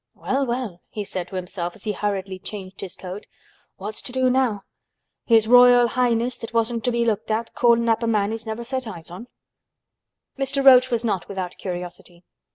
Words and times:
"Well, 0.15 0.47
well," 0.47 0.81
he 0.89 1.03
said 1.03 1.27
to 1.27 1.35
himself 1.35 1.75
as 1.75 1.83
he 1.83 1.91
hurriedly 1.91 2.39
changed 2.39 2.81
his 2.81 2.95
coat, 2.95 3.27
"what's 3.75 4.01
to 4.01 4.11
do 4.11 4.31
now? 4.31 4.63
His 5.25 5.47
Royal 5.47 5.89
Highness 5.89 6.37
that 6.37 6.55
wasn't 6.55 6.83
to 6.85 6.91
be 6.91 7.05
looked 7.05 7.29
at 7.29 7.53
calling 7.53 7.87
up 7.87 8.01
a 8.01 8.07
man 8.07 8.31
he's 8.31 8.43
never 8.47 8.63
set 8.63 8.87
eyes 8.87 9.11
on." 9.11 9.27
Mr. 10.39 10.65
Roach 10.65 10.89
was 10.89 11.05
not 11.05 11.27
without 11.27 11.55
curiosity. 11.59 12.23